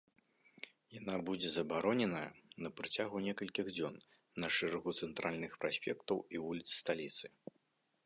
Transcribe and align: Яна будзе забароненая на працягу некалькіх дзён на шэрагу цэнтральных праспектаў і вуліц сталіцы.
Яна 0.99 1.15
будзе 1.27 1.49
забароненая 1.55 2.29
на 2.67 2.73
працягу 2.81 3.23
некалькіх 3.27 3.65
дзён 3.77 3.95
на 4.45 4.53
шэрагу 4.59 4.97
цэнтральных 5.05 5.51
праспектаў 5.63 6.17
і 6.37 6.47
вуліц 6.49 6.69
сталіцы. 6.83 7.25